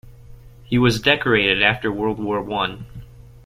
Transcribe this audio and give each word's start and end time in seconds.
He 0.63 0.79
was 0.79 0.99
decorated 0.99 1.61
after 1.61 1.91
World 1.91 2.17
War 2.17 2.41
One. 2.41 2.87